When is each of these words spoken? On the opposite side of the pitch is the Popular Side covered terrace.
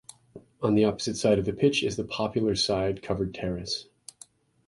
On 0.63 0.73
the 0.73 0.83
opposite 0.83 1.15
side 1.15 1.37
of 1.37 1.45
the 1.45 1.53
pitch 1.53 1.83
is 1.83 1.95
the 1.95 2.03
Popular 2.03 2.55
Side 2.55 3.03
covered 3.03 3.35
terrace. 3.35 3.85